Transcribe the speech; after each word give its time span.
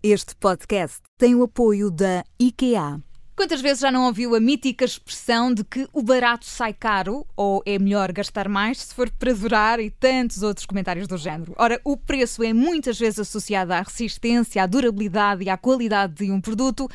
Este 0.00 0.36
podcast 0.36 1.00
tem 1.18 1.34
o 1.34 1.42
apoio 1.42 1.90
da 1.90 2.24
IKEA. 2.38 3.02
Quantas 3.34 3.60
vezes 3.60 3.80
já 3.80 3.90
não 3.90 4.06
ouviu 4.06 4.36
a 4.36 4.38
mítica 4.38 4.84
expressão 4.84 5.52
de 5.52 5.64
que 5.64 5.88
o 5.92 6.00
barato 6.00 6.46
sai 6.46 6.72
caro 6.72 7.26
ou 7.36 7.64
é 7.66 7.80
melhor 7.80 8.12
gastar 8.12 8.48
mais 8.48 8.80
se 8.80 8.94
for 8.94 9.10
para 9.10 9.34
durar 9.34 9.80
e 9.80 9.90
tantos 9.90 10.44
outros 10.44 10.66
comentários 10.66 11.08
do 11.08 11.18
género? 11.18 11.52
Ora, 11.58 11.80
o 11.82 11.96
preço 11.96 12.44
é 12.44 12.52
muitas 12.52 12.96
vezes 12.96 13.18
associado 13.18 13.72
à 13.72 13.82
resistência, 13.82 14.62
à 14.62 14.66
durabilidade 14.66 15.42
e 15.42 15.50
à 15.50 15.56
qualidade 15.56 16.14
de 16.14 16.30
um 16.30 16.40
produto. 16.40 16.88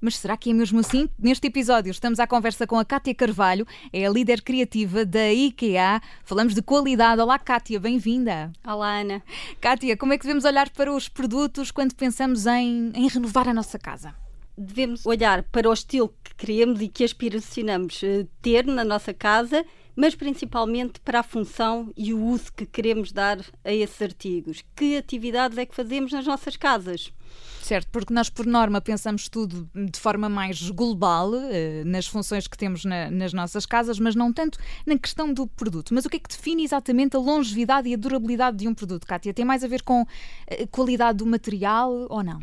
Mas 0.00 0.16
será 0.16 0.36
que 0.36 0.50
é 0.50 0.54
mesmo 0.54 0.78
assim? 0.78 1.08
Neste 1.18 1.48
episódio 1.48 1.90
estamos 1.90 2.20
à 2.20 2.26
conversa 2.26 2.66
com 2.66 2.78
a 2.78 2.84
Kátia 2.84 3.14
Carvalho, 3.14 3.66
é 3.92 4.06
a 4.06 4.10
líder 4.10 4.42
criativa 4.42 5.04
da 5.04 5.32
IKEA. 5.32 6.00
Falamos 6.24 6.54
de 6.54 6.62
qualidade. 6.62 7.20
Olá, 7.20 7.36
Kátia, 7.38 7.80
bem-vinda. 7.80 8.52
Olá, 8.64 9.00
Ana. 9.00 9.22
Kátia, 9.60 9.96
como 9.96 10.12
é 10.12 10.18
que 10.18 10.22
devemos 10.22 10.44
olhar 10.44 10.70
para 10.70 10.92
os 10.92 11.08
produtos 11.08 11.72
quando 11.72 11.96
pensamos 11.96 12.46
em, 12.46 12.92
em 12.94 13.08
renovar 13.08 13.48
a 13.48 13.54
nossa 13.54 13.76
casa? 13.76 14.14
Devemos 14.56 15.04
olhar 15.04 15.42
para 15.42 15.68
o 15.68 15.72
estilo 15.72 16.14
que 16.22 16.34
queremos 16.36 16.80
e 16.80 16.88
que 16.88 17.02
aspiracionamos 17.02 18.00
eh, 18.04 18.26
ter 18.40 18.66
na 18.66 18.84
nossa 18.84 19.12
casa, 19.12 19.64
mas 19.98 20.14
principalmente 20.14 21.00
para 21.00 21.18
a 21.18 21.22
função 21.24 21.92
e 21.96 22.14
o 22.14 22.24
uso 22.24 22.52
que 22.52 22.64
queremos 22.64 23.10
dar 23.10 23.44
a 23.64 23.72
esses 23.72 24.00
artigos. 24.00 24.62
Que 24.76 24.96
atividades 24.96 25.58
é 25.58 25.66
que 25.66 25.74
fazemos 25.74 26.12
nas 26.12 26.24
nossas 26.24 26.56
casas? 26.56 27.12
Certo, 27.60 27.88
porque 27.90 28.14
nós, 28.14 28.30
por 28.30 28.46
norma, 28.46 28.80
pensamos 28.80 29.28
tudo 29.28 29.68
de 29.74 29.98
forma 29.98 30.28
mais 30.28 30.70
global, 30.70 31.34
eh, 31.34 31.82
nas 31.84 32.06
funções 32.06 32.46
que 32.46 32.56
temos 32.56 32.84
na, 32.84 33.10
nas 33.10 33.32
nossas 33.32 33.66
casas, 33.66 33.98
mas 33.98 34.14
não 34.14 34.32
tanto 34.32 34.56
na 34.86 34.96
questão 34.96 35.34
do 35.34 35.48
produto. 35.48 35.92
Mas 35.92 36.04
o 36.04 36.08
que 36.08 36.18
é 36.18 36.20
que 36.20 36.28
define 36.28 36.62
exatamente 36.62 37.16
a 37.16 37.18
longevidade 37.18 37.88
e 37.88 37.94
a 37.94 37.96
durabilidade 37.96 38.56
de 38.56 38.68
um 38.68 38.74
produto, 38.74 39.04
Kátia? 39.04 39.34
Tem 39.34 39.44
mais 39.44 39.64
a 39.64 39.66
ver 39.66 39.82
com 39.82 40.02
a 40.02 40.06
eh, 40.46 40.66
qualidade 40.68 41.18
do 41.18 41.26
material 41.26 42.06
ou 42.08 42.22
não? 42.22 42.38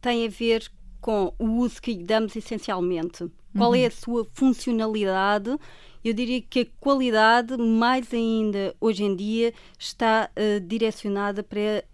Tem 0.00 0.26
a 0.26 0.30
ver 0.30 0.72
com 1.00 1.32
o 1.38 1.44
uso 1.58 1.80
que 1.80 1.94
lhe 1.94 2.04
damos 2.04 2.36
essencialmente. 2.36 3.30
Qual 3.56 3.74
é 3.74 3.86
a 3.86 3.90
sua 3.90 4.26
funcionalidade? 4.32 5.58
Eu 6.04 6.14
diria 6.14 6.40
que 6.40 6.60
a 6.60 6.66
qualidade, 6.78 7.56
mais 7.56 8.12
ainda 8.14 8.74
hoje 8.80 9.04
em 9.04 9.14
dia, 9.14 9.52
está 9.78 10.30
uh, 10.30 10.60
direcionada 10.60 11.42
para 11.42 11.84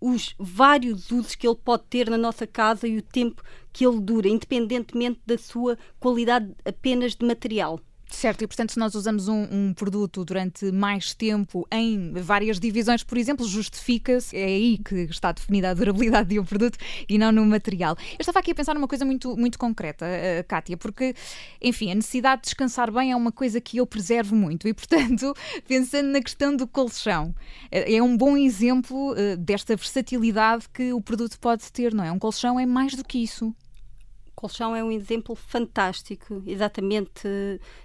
os 0.00 0.34
vários 0.38 1.10
usos 1.10 1.34
que 1.34 1.46
ele 1.46 1.56
pode 1.56 1.84
ter 1.84 2.10
na 2.10 2.18
nossa 2.18 2.46
casa 2.46 2.86
e 2.86 2.98
o 2.98 3.02
tempo 3.02 3.42
que 3.72 3.86
ele 3.86 4.00
dura, 4.00 4.28
independentemente 4.28 5.20
da 5.24 5.38
sua 5.38 5.78
qualidade 5.98 6.52
apenas 6.64 7.14
de 7.14 7.24
material. 7.24 7.80
Certo, 8.14 8.42
e 8.42 8.46
portanto, 8.46 8.72
se 8.72 8.78
nós 8.78 8.94
usamos 8.94 9.28
um, 9.28 9.42
um, 9.50 9.74
produto 9.74 10.24
durante 10.24 10.70
mais 10.70 11.12
tempo 11.12 11.66
em 11.70 12.12
várias 12.12 12.60
divisões, 12.60 13.02
por 13.02 13.18
exemplo, 13.18 13.46
justifica-se, 13.46 14.36
é 14.36 14.44
aí 14.44 14.78
que 14.78 14.94
está 15.10 15.32
definida 15.32 15.70
a 15.70 15.74
durabilidade 15.74 16.28
de 16.28 16.38
um 16.38 16.44
produto 16.44 16.78
e 17.08 17.18
não 17.18 17.32
no 17.32 17.44
material. 17.44 17.96
Eu 18.12 18.16
estava 18.20 18.38
aqui 18.38 18.52
a 18.52 18.54
pensar 18.54 18.72
numa 18.74 18.86
coisa 18.86 19.04
muito, 19.04 19.36
muito 19.36 19.58
concreta, 19.58 20.06
uh, 20.06 20.44
Kátia, 20.46 20.76
porque, 20.76 21.14
enfim, 21.60 21.90
a 21.90 21.94
necessidade 21.96 22.42
de 22.42 22.46
descansar 22.46 22.90
bem 22.90 23.10
é 23.10 23.16
uma 23.16 23.32
coisa 23.32 23.60
que 23.60 23.78
eu 23.78 23.86
preservo 23.86 24.36
muito 24.36 24.68
e, 24.68 24.72
portanto, 24.72 25.34
pensando 25.66 26.08
na 26.08 26.22
questão 26.22 26.56
do 26.56 26.68
colchão, 26.68 27.34
é, 27.70 27.96
é 27.96 28.02
um 28.02 28.16
bom 28.16 28.36
exemplo 28.36 29.12
uh, 29.12 29.36
desta 29.36 29.74
versatilidade 29.74 30.66
que 30.72 30.92
o 30.92 31.00
produto 31.00 31.38
pode 31.38 31.70
ter, 31.72 31.92
não 31.92 32.04
é? 32.04 32.12
Um 32.12 32.18
colchão 32.18 32.58
é 32.58 32.64
mais 32.64 32.94
do 32.94 33.04
que 33.04 33.18
isso 33.18 33.54
colchão 34.34 34.74
é 34.74 34.82
um 34.82 34.90
exemplo 34.90 35.34
fantástico, 35.34 36.42
exatamente 36.46 37.28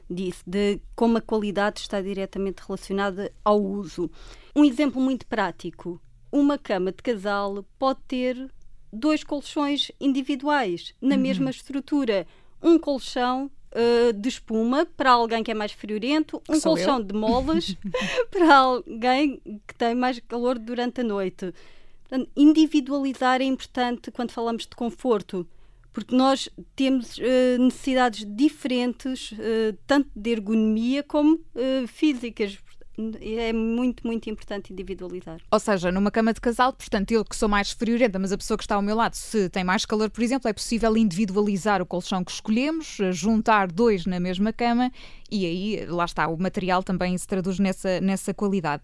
disso, 0.09 0.43
de 0.45 0.81
como 0.95 1.17
a 1.17 1.21
qualidade 1.21 1.79
está 1.79 2.01
diretamente 2.01 2.61
relacionada 2.65 3.31
ao 3.43 3.61
uso. 3.61 4.09
Um 4.55 4.65
exemplo 4.65 5.01
muito 5.01 5.25
prático: 5.25 6.01
uma 6.31 6.57
cama 6.57 6.91
de 6.91 7.01
casal 7.01 7.65
pode 7.77 7.99
ter 8.07 8.51
dois 8.91 9.23
colchões 9.23 9.91
individuais 9.99 10.93
na 11.01 11.15
uhum. 11.15 11.21
mesma 11.21 11.49
estrutura. 11.49 12.27
Um 12.61 12.77
colchão 12.77 13.49
Uh, 13.69 14.11
de 14.13 14.29
espuma 14.29 14.83
para 14.83 15.11
alguém 15.11 15.43
que 15.43 15.51
é 15.51 15.53
mais 15.53 15.71
friorento, 15.71 16.41
um 16.49 16.59
colchão 16.59 16.97
eu. 16.97 17.03
de 17.03 17.13
molas 17.13 17.77
para 18.31 18.55
alguém 18.55 19.39
que 19.67 19.75
tem 19.75 19.93
mais 19.93 20.19
calor 20.21 20.57
durante 20.57 21.01
a 21.01 21.03
noite. 21.03 21.53
Portanto, 22.01 22.31
individualizar 22.35 23.41
é 23.41 23.43
importante 23.43 24.09
quando 24.09 24.31
falamos 24.31 24.63
de 24.63 24.75
conforto 24.75 25.47
porque 25.91 26.15
nós 26.15 26.49
temos 26.75 27.17
uh, 27.17 27.59
necessidades 27.59 28.25
diferentes, 28.25 29.31
uh, 29.31 29.77
tanto 29.85 30.09
de 30.15 30.29
ergonomia 30.31 31.03
como 31.03 31.35
uh, 31.35 31.87
físicas. 31.87 32.57
É 33.21 33.53
muito, 33.53 34.05
muito 34.05 34.29
importante 34.29 34.73
individualizar. 34.73 35.39
Ou 35.49 35.59
seja, 35.59 35.89
numa 35.89 36.11
cama 36.11 36.33
de 36.33 36.41
casal, 36.41 36.73
portanto, 36.73 37.11
eu 37.11 37.23
que 37.23 37.33
sou 37.33 37.47
mais 37.47 37.71
friorenta, 37.71 38.19
mas 38.19 38.33
a 38.33 38.37
pessoa 38.37 38.57
que 38.57 38.63
está 38.65 38.75
ao 38.75 38.81
meu 38.81 38.93
lado, 38.93 39.13
se 39.13 39.47
tem 39.47 39.63
mais 39.63 39.85
calor, 39.85 40.09
por 40.09 40.21
exemplo, 40.21 40.49
é 40.49 40.53
possível 40.53 40.97
individualizar 40.97 41.81
o 41.81 41.85
colchão 41.85 42.25
que 42.25 42.31
escolhemos, 42.31 42.97
juntar 43.11 43.71
dois 43.71 44.05
na 44.05 44.19
mesma 44.19 44.51
cama 44.51 44.91
e 45.31 45.45
aí, 45.45 45.85
lá 45.85 46.03
está, 46.03 46.27
o 46.27 46.37
material 46.37 46.83
também 46.83 47.17
se 47.17 47.25
traduz 47.25 47.57
nessa, 47.57 48.01
nessa 48.01 48.33
qualidade. 48.33 48.83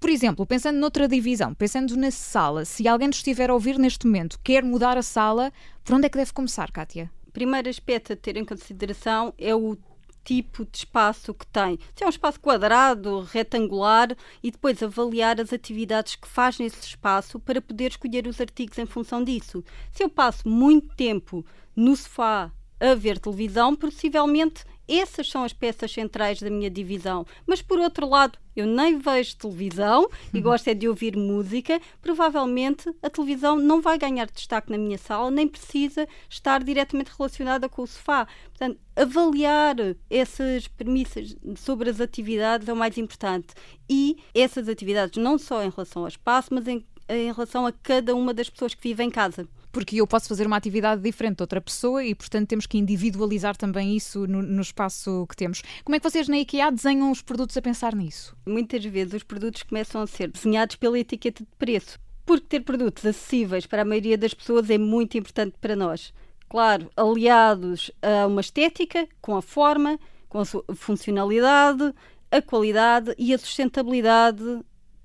Por 0.00 0.08
exemplo, 0.08 0.46
pensando 0.46 0.78
noutra 0.78 1.06
divisão, 1.06 1.52
pensando 1.52 1.94
na 1.94 2.10
sala, 2.10 2.64
se 2.64 2.88
alguém 2.88 3.08
nos 3.08 3.18
estiver 3.18 3.50
a 3.50 3.54
ouvir 3.54 3.78
neste 3.78 4.06
momento, 4.06 4.40
quer 4.42 4.64
mudar 4.64 4.96
a 4.96 5.02
sala, 5.02 5.52
por 5.84 5.94
onde 5.94 6.06
é 6.06 6.08
que 6.08 6.16
deve 6.16 6.32
começar, 6.32 6.72
Kátia? 6.72 7.12
Primeiro 7.34 7.68
aspecto 7.68 8.14
a 8.14 8.16
ter 8.16 8.38
em 8.38 8.44
consideração 8.44 9.34
é 9.36 9.54
o 9.54 9.76
tipo 10.24 10.64
de 10.64 10.78
espaço 10.78 11.34
que 11.34 11.46
tem. 11.46 11.78
Se 11.94 12.02
é 12.02 12.06
um 12.06 12.10
espaço 12.10 12.40
quadrado, 12.40 13.20
retangular, 13.30 14.16
e 14.42 14.50
depois 14.50 14.82
avaliar 14.82 15.38
as 15.38 15.52
atividades 15.52 16.16
que 16.16 16.26
faz 16.26 16.58
nesse 16.58 16.80
espaço 16.80 17.38
para 17.38 17.60
poder 17.60 17.90
escolher 17.90 18.26
os 18.26 18.40
artigos 18.40 18.78
em 18.78 18.86
função 18.86 19.22
disso. 19.22 19.62
Se 19.92 20.02
eu 20.02 20.08
passo 20.08 20.48
muito 20.48 20.94
tempo 20.96 21.44
no 21.76 21.94
sofá 21.94 22.50
a 22.80 22.94
ver 22.94 23.18
televisão, 23.18 23.76
possivelmente 23.76 24.64
essas 24.98 25.28
são 25.28 25.44
as 25.44 25.52
peças 25.52 25.92
centrais 25.92 26.40
da 26.40 26.50
minha 26.50 26.70
divisão. 26.70 27.24
Mas 27.46 27.62
por 27.62 27.78
outro 27.78 28.08
lado, 28.08 28.38
eu 28.56 28.66
nem 28.66 28.98
vejo 28.98 29.36
televisão 29.36 30.08
e 30.34 30.38
uhum. 30.38 30.42
gosto 30.42 30.68
é 30.68 30.74
de 30.74 30.88
ouvir 30.88 31.16
música. 31.16 31.80
Provavelmente 32.02 32.92
a 33.02 33.08
televisão 33.08 33.56
não 33.56 33.80
vai 33.80 33.96
ganhar 33.96 34.26
destaque 34.26 34.70
na 34.70 34.78
minha 34.78 34.98
sala, 34.98 35.30
nem 35.30 35.46
precisa 35.46 36.08
estar 36.28 36.62
diretamente 36.62 37.12
relacionada 37.16 37.68
com 37.68 37.82
o 37.82 37.86
sofá. 37.86 38.26
Portanto, 38.48 38.78
avaliar 38.96 39.76
essas 40.08 40.66
premissas 40.66 41.36
sobre 41.56 41.88
as 41.88 42.00
atividades 42.00 42.68
é 42.68 42.72
o 42.72 42.76
mais 42.76 42.98
importante. 42.98 43.54
E 43.88 44.18
essas 44.34 44.68
atividades 44.68 45.22
não 45.22 45.38
só 45.38 45.62
em 45.62 45.70
relação 45.70 46.02
ao 46.02 46.08
espaço, 46.08 46.48
mas 46.52 46.66
em, 46.66 46.84
em 47.08 47.32
relação 47.32 47.64
a 47.66 47.72
cada 47.72 48.14
uma 48.14 48.34
das 48.34 48.50
pessoas 48.50 48.74
que 48.74 48.82
vivem 48.82 49.08
em 49.08 49.10
casa 49.10 49.48
porque 49.72 50.00
eu 50.00 50.06
posso 50.06 50.28
fazer 50.28 50.46
uma 50.46 50.56
atividade 50.56 51.00
diferente 51.02 51.36
de 51.36 51.42
outra 51.42 51.60
pessoa 51.60 52.04
e, 52.04 52.14
portanto, 52.14 52.48
temos 52.48 52.66
que 52.66 52.78
individualizar 52.78 53.56
também 53.56 53.96
isso 53.96 54.26
no, 54.26 54.42
no, 54.42 54.62
espaço 54.62 55.26
que 55.28 55.36
temos. 55.36 55.62
Como 55.84 55.94
é 55.94 56.00
que 56.00 56.10
vocês 56.10 56.28
na 56.28 56.38
IKEA 56.38 56.70
desenham 56.70 57.10
os 57.10 57.22
produtos 57.22 57.56
a 57.56 57.62
pensar 57.62 57.94
nisso? 57.94 58.36
Muitas 58.46 58.84
vezes 58.84 59.14
os 59.14 59.22
produtos 59.22 59.62
começam 59.62 60.02
a 60.02 60.06
ser 60.06 60.30
desenhados 60.30 60.76
pela 60.76 60.98
etiqueta 60.98 61.44
de 61.44 61.50
preço, 61.58 61.98
porque 62.26 62.46
ter 62.46 62.60
produtos 62.60 63.04
acessíveis 63.04 63.66
para 63.66 63.82
a 63.82 63.84
maioria 63.84 64.18
das 64.18 64.34
pessoas 64.34 64.68
é 64.70 64.78
muito 64.78 65.16
importante 65.16 65.54
para 65.60 65.76
nós. 65.76 66.12
Claro, 66.48 66.90
aliados 66.96 67.92
a 68.02 68.26
uma 68.26 68.40
estética, 68.40 69.06
com 69.20 69.36
a 69.36 69.42
forma, 69.42 69.98
com 70.28 70.40
a 70.40 70.44
funcionalidade, 70.74 71.94
a 72.30 72.42
qualidade 72.42 73.14
e 73.18 73.34
a 73.34 73.38
sustentabilidade 73.38 74.60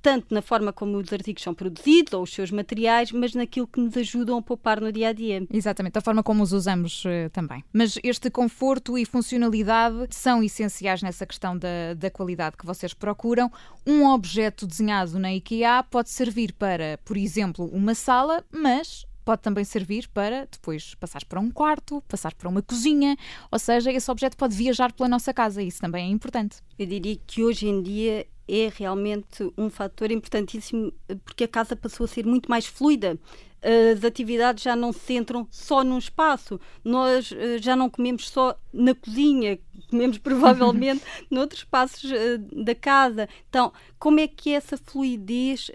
tanto 0.06 0.32
na 0.36 0.42
forma 0.44 0.72
como 0.72 1.00
os 1.00 1.12
artigos 1.12 1.42
são 1.42 1.52
produzidos 1.52 2.14
ou 2.14 2.22
os 2.22 2.32
seus 2.32 2.52
materiais, 2.52 3.12
mas 3.12 3.34
naquilo 3.34 3.66
que 3.66 3.80
nos 3.80 3.98
ajudam 3.98 4.38
a 4.38 4.42
poupar 4.44 4.80
no 4.80 4.92
dia 4.92 5.10
a 5.10 5.12
dia. 5.12 5.48
Exatamente, 5.52 5.98
a 5.98 6.02
forma 6.02 6.22
como 6.22 6.44
os 6.44 6.54
usamos 6.54 7.04
uh, 7.06 7.28
também. 7.34 7.64
Mas 7.74 7.98
este 8.04 8.30
conforto 8.30 9.00
e 9.00 9.04
funcionalidade 9.04 10.06
são 10.12 10.44
essenciais 10.44 11.02
nessa 11.02 11.26
questão 11.26 11.58
da, 11.58 11.96
da 11.98 12.12
qualidade 12.12 12.56
que 12.56 12.68
vocês 12.68 12.94
procuram. 12.94 13.52
Um 13.84 14.06
objeto 14.06 14.68
desenhado 14.68 15.18
na 15.18 15.34
IKEA 15.34 15.84
pode 15.90 16.12
servir 16.12 16.54
para, 16.54 17.00
por 17.04 17.18
exemplo, 17.18 17.66
uma 17.74 17.96
sala, 17.96 18.46
mas 18.52 19.08
pode 19.26 19.42
também 19.42 19.64
servir 19.64 20.08
para 20.10 20.48
depois 20.52 20.94
passar 20.94 21.26
para 21.26 21.40
um 21.40 21.50
quarto, 21.50 22.04
passar 22.08 22.36
para 22.36 22.48
uma 22.48 22.62
cozinha, 22.62 23.18
ou 23.52 23.58
seja, 23.58 23.92
esse 23.92 24.12
objeto 24.12 24.38
pode 24.38 24.56
viajar 24.56 24.94
pela 24.94 25.10
nossa 25.10 25.34
casa, 25.34 25.64
isso 25.64 25.82
também 25.82 26.06
é 26.06 26.12
importante. 26.12 26.58
Eu 26.78 26.86
diria 26.86 27.18
que 27.26 27.44
hoje 27.44 27.68
em 27.68 27.82
dia 27.82 28.28
é 28.48 28.72
realmente 28.74 29.52
um 29.58 29.70
fator 29.70 30.12
importantíssimo 30.12 30.94
porque 31.24 31.46
a 31.46 31.48
casa 31.48 31.76
passou 31.76 32.06
a 32.06 32.08
ser 32.08 32.26
muito 32.26 32.50
mais 32.50 32.66
fluida. 32.66 33.18
As 33.62 34.04
atividades 34.04 34.64
já 34.64 34.76
não 34.76 34.94
se 34.94 35.00
centram 35.00 35.48
só 35.50 35.84
num 35.84 35.98
espaço. 35.98 36.60
Nós 36.84 37.32
uh, 37.32 37.58
já 37.60 37.76
não 37.76 37.90
comemos 37.90 38.30
só 38.30 38.56
na 38.72 38.94
cozinha, 38.94 39.58
comemos 39.90 40.20
provavelmente 40.20 41.04
noutros 41.32 41.62
espaços 41.62 42.12
da 42.52 42.76
casa. 42.76 43.28
Então, 43.50 43.74
como 43.98 44.20
é 44.20 44.28
que 44.28 44.52
essa 44.52 44.78
fluidez 44.78 45.72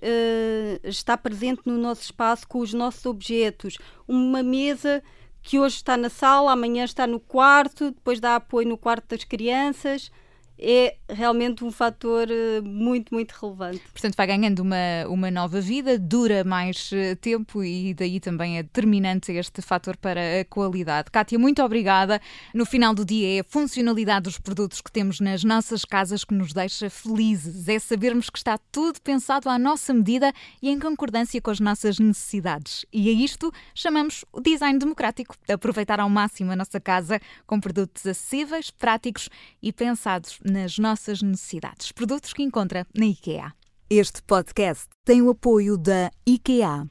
está 0.84 1.16
presente 1.16 1.62
no 1.64 1.76
nosso 1.78 2.02
espaço 2.02 2.46
com 2.46 2.60
os 2.60 2.72
nossos 2.72 3.04
objetos? 3.06 3.76
Uma 4.06 4.42
mesa 4.42 5.02
que 5.42 5.58
hoje 5.58 5.76
está 5.76 5.96
na 5.96 6.10
sala, 6.10 6.52
amanhã 6.52 6.84
está 6.84 7.08
no 7.08 7.18
quarto, 7.18 7.90
depois 7.90 8.20
dá 8.20 8.36
apoio 8.36 8.68
no 8.68 8.78
quarto 8.78 9.08
das 9.08 9.24
crianças 9.24 10.12
é 10.60 10.96
realmente 11.08 11.64
um 11.64 11.72
fator 11.72 12.28
uh, 12.28 12.62
muito, 12.62 13.14
muito 13.14 13.32
relevante. 13.32 13.80
Portanto, 13.92 14.14
vai 14.14 14.26
ganhando 14.26 14.60
uma, 14.60 15.06
uma 15.08 15.30
nova 15.30 15.60
vida, 15.60 15.98
dura 15.98 16.44
mais 16.44 16.90
uh, 16.92 17.16
tempo 17.16 17.64
e 17.64 17.94
daí 17.94 18.20
também 18.20 18.58
é 18.58 18.62
determinante 18.62 19.32
este 19.32 19.62
fator 19.62 19.96
para 19.96 20.20
a 20.40 20.44
qualidade. 20.44 21.10
Kátia, 21.10 21.38
muito 21.38 21.62
obrigada. 21.62 22.20
No 22.54 22.66
final 22.66 22.94
do 22.94 23.04
dia 23.04 23.38
é 23.38 23.40
a 23.40 23.44
funcionalidade 23.44 24.24
dos 24.24 24.38
produtos 24.38 24.82
que 24.82 24.92
temos 24.92 25.18
nas 25.18 25.42
nossas 25.42 25.84
casas 25.84 26.24
que 26.24 26.34
nos 26.34 26.52
deixa 26.52 26.90
felizes. 26.90 27.66
É 27.66 27.78
sabermos 27.78 28.28
que 28.28 28.38
está 28.38 28.58
tudo 28.70 29.00
pensado 29.00 29.48
à 29.48 29.58
nossa 29.58 29.94
medida 29.94 30.32
e 30.60 30.68
em 30.68 30.78
concordância 30.78 31.40
com 31.40 31.50
as 31.50 31.60
nossas 31.60 31.98
necessidades. 31.98 32.84
E 32.92 33.08
a 33.08 33.12
isto 33.12 33.50
chamamos 33.74 34.24
o 34.30 34.40
design 34.40 34.78
democrático. 34.78 35.34
Aproveitar 35.48 36.00
ao 36.00 36.10
máximo 36.10 36.52
a 36.52 36.56
nossa 36.56 36.78
casa 36.78 37.18
com 37.46 37.58
produtos 37.58 38.06
acessíveis, 38.06 38.70
práticos 38.70 39.30
e 39.62 39.72
pensados 39.72 40.38
nas 40.50 40.78
nossas 40.78 41.22
necessidades. 41.22 41.92
Produtos 41.92 42.32
que 42.32 42.42
encontra 42.42 42.84
na 42.92 43.06
IKEA. 43.06 43.52
Este 43.88 44.20
podcast 44.22 44.88
tem 45.04 45.22
o 45.22 45.30
apoio 45.30 45.78
da 45.78 46.10
IKEA. 46.26 46.90